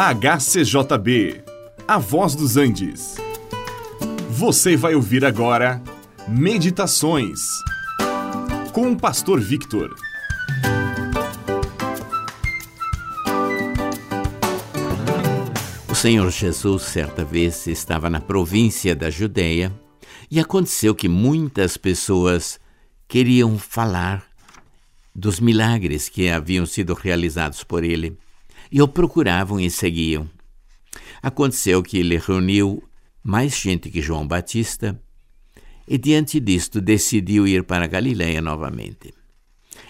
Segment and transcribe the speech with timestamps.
[0.00, 1.42] HCJB,
[1.88, 3.16] A Voz dos Andes.
[4.30, 5.82] Você vai ouvir agora
[6.28, 7.40] Meditações
[8.72, 9.92] com o Pastor Victor.
[15.90, 19.72] O Senhor Jesus, certa vez, estava na província da Judeia
[20.30, 22.60] e aconteceu que muitas pessoas
[23.08, 24.24] queriam falar
[25.12, 28.16] dos milagres que haviam sido realizados por ele
[28.70, 30.28] e o procuravam e seguiam.
[31.22, 32.82] Aconteceu que ele reuniu
[33.22, 35.00] mais gente que João Batista
[35.86, 39.12] e, diante disto, decidiu ir para Galiléia novamente.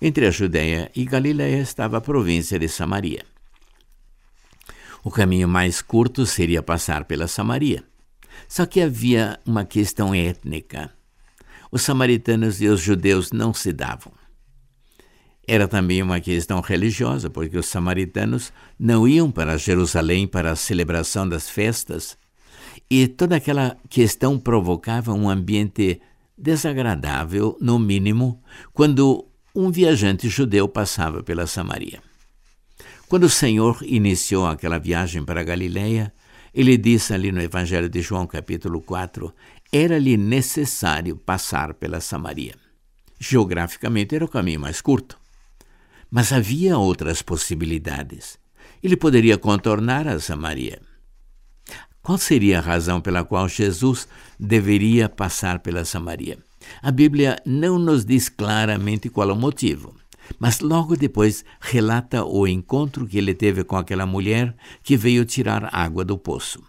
[0.00, 3.24] Entre a Judéia e Galiléia estava a província de Samaria.
[5.04, 7.84] O caminho mais curto seria passar pela Samaria.
[8.48, 10.92] Só que havia uma questão étnica.
[11.70, 14.12] Os samaritanos e os judeus não se davam.
[15.46, 21.28] Era também uma questão religiosa, porque os samaritanos não iam para Jerusalém para a celebração
[21.28, 22.16] das festas,
[22.88, 26.00] e toda aquela questão provocava um ambiente
[26.38, 32.00] desagradável, no mínimo, quando um viajante judeu passava pela Samaria.
[33.08, 36.12] Quando o Senhor iniciou aquela viagem para a Galileia,
[36.54, 39.32] ele disse ali no Evangelho de João, capítulo 4,
[39.72, 42.54] era-lhe necessário passar pela Samaria.
[43.18, 45.21] Geograficamente era o caminho mais curto.
[46.14, 48.38] Mas havia outras possibilidades.
[48.82, 50.78] Ele poderia contornar a Samaria.
[52.02, 54.06] Qual seria a razão pela qual Jesus
[54.38, 56.38] deveria passar pela Samaria?
[56.82, 59.96] A Bíblia não nos diz claramente qual o motivo,
[60.38, 65.74] mas logo depois relata o encontro que ele teve com aquela mulher que veio tirar
[65.74, 66.62] água do poço.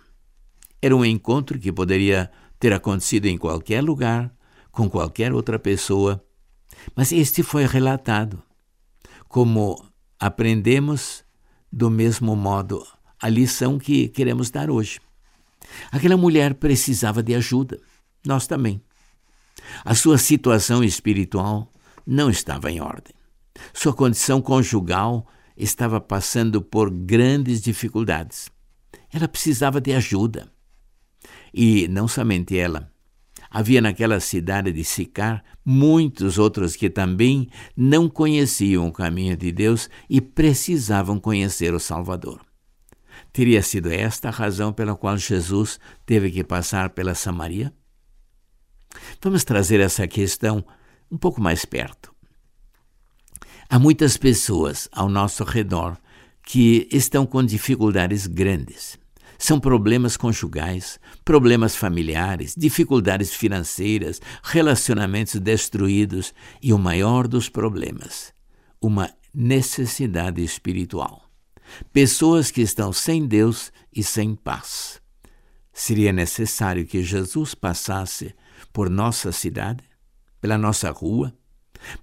[0.81, 4.33] Era um encontro que poderia ter acontecido em qualquer lugar,
[4.71, 6.23] com qualquer outra pessoa,
[6.95, 8.41] mas este foi relatado
[9.33, 9.83] como
[10.19, 11.25] aprendemos
[11.71, 12.85] do mesmo modo
[13.19, 14.99] a lição que queremos dar hoje.
[15.91, 17.79] Aquela mulher precisava de ajuda,
[18.23, 18.79] nós também.
[19.83, 21.73] A sua situação espiritual
[22.05, 23.15] não estava em ordem.
[23.73, 25.25] Sua condição conjugal
[25.57, 28.51] estava passando por grandes dificuldades.
[29.11, 30.47] Ela precisava de ajuda.
[31.51, 32.92] E não somente ela,
[33.53, 37.47] Havia naquela cidade de Sicar muitos outros que também
[37.77, 42.41] não conheciam o caminho de Deus e precisavam conhecer o Salvador.
[43.31, 47.71] Teria sido esta a razão pela qual Jesus teve que passar pela Samaria?
[49.21, 50.65] Vamos trazer essa questão
[51.11, 52.11] um pouco mais perto.
[53.69, 55.95] Há muitas pessoas ao nosso redor
[56.41, 58.97] que estão com dificuldades grandes.
[59.43, 68.33] São problemas conjugais, problemas familiares, dificuldades financeiras, relacionamentos destruídos e o maior dos problemas,
[68.81, 71.29] uma necessidade espiritual.
[71.91, 75.01] Pessoas que estão sem Deus e sem paz.
[75.73, 78.33] Seria necessário que Jesus passasse
[78.71, 79.83] por nossa cidade,
[80.39, 81.37] pela nossa rua,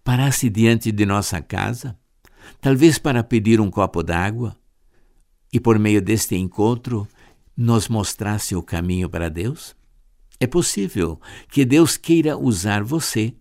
[0.05, 1.99] parasse diante de nossa casa,
[2.61, 4.55] talvez para pedir um copo d'água,
[5.51, 7.09] e por meio deste encontro
[7.61, 9.77] nos mostrasse o caminho para Deus?
[10.41, 13.35] É possível que Deus queira usar você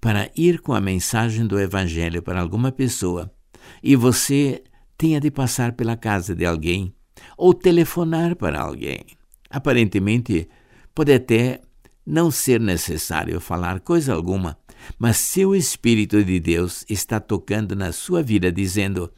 [0.00, 3.32] para ir com a mensagem do Evangelho para alguma pessoa
[3.80, 4.64] e você
[4.98, 6.92] tenha de passar pela casa de alguém
[7.38, 9.04] ou telefonar para alguém.
[9.48, 10.48] Aparentemente,
[10.92, 11.60] pode até
[12.04, 14.58] não ser necessário falar coisa alguma,
[14.98, 19.12] mas se o Espírito de Deus está tocando na sua vida dizendo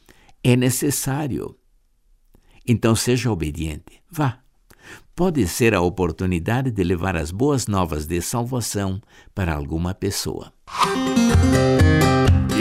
[0.44, 1.56] é necessário,
[2.68, 4.02] então seja obediente.
[4.10, 4.41] Vá
[5.14, 9.00] pode ser a oportunidade de levar as boas novas de salvação
[9.34, 10.52] para alguma pessoa.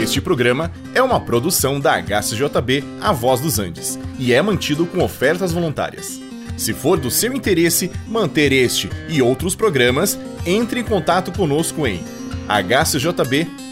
[0.00, 5.02] Este programa é uma produção da HCJB A Voz dos Andes e é mantido com
[5.02, 6.20] ofertas voluntárias.
[6.56, 12.02] Se for do seu interesse manter este e outros programas, entre em contato conosco em
[12.48, 13.62] hcjb.com.br.